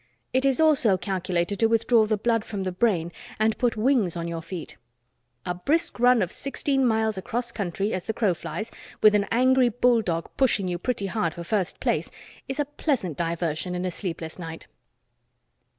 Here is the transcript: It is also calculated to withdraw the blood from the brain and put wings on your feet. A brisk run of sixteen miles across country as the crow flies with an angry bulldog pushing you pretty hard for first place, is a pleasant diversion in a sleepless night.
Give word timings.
It 0.33 0.45
is 0.45 0.59
also 0.59 0.97
calculated 0.97 1.59
to 1.59 1.67
withdraw 1.67 2.07
the 2.07 2.17
blood 2.17 2.43
from 2.43 2.63
the 2.63 2.71
brain 2.71 3.11
and 3.37 3.55
put 3.59 3.77
wings 3.77 4.17
on 4.17 4.27
your 4.27 4.41
feet. 4.41 4.75
A 5.45 5.53
brisk 5.53 5.99
run 5.99 6.23
of 6.23 6.31
sixteen 6.31 6.87
miles 6.87 7.19
across 7.19 7.51
country 7.51 7.93
as 7.93 8.05
the 8.05 8.13
crow 8.13 8.33
flies 8.33 8.71
with 9.03 9.13
an 9.13 9.27
angry 9.31 9.69
bulldog 9.69 10.27
pushing 10.37 10.67
you 10.67 10.79
pretty 10.79 11.05
hard 11.05 11.35
for 11.35 11.43
first 11.43 11.79
place, 11.79 12.09
is 12.47 12.59
a 12.59 12.65
pleasant 12.65 13.15
diversion 13.15 13.75
in 13.75 13.85
a 13.85 13.91
sleepless 13.91 14.39
night. 14.39 14.65